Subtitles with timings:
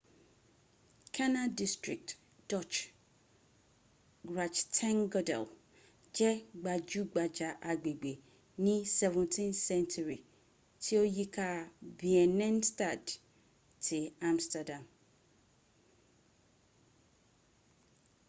[1.15, 2.07] canal district
[2.51, 2.77] dutch:
[4.29, 5.45] grachtengordel
[6.15, 6.29] je
[6.63, 8.13] gbajugbaja agbegbe
[8.63, 10.17] ni 17th-century
[10.83, 11.49] ti o yi ka
[11.99, 13.03] binnenstad
[13.83, 14.83] ti amsterdam